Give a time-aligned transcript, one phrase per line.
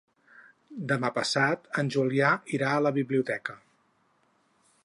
[0.91, 3.59] Demà passat en Julià irà a la biblioteca.